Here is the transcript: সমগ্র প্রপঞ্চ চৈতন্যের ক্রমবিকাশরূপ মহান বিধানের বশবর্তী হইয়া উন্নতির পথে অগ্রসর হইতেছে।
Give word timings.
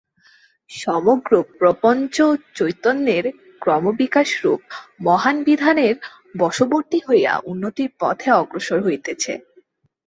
সমগ্র 0.69 1.31
প্রপঞ্চ 1.59 2.15
চৈতন্যের 2.55 3.25
ক্রমবিকাশরূপ 3.61 4.61
মহান 5.01 5.37
বিধানের 5.47 5.95
বশবর্তী 6.37 6.99
হইয়া 7.07 7.33
উন্নতির 7.51 7.91
পথে 7.99 8.29
অগ্রসর 8.39 8.79
হইতেছে। 8.83 9.33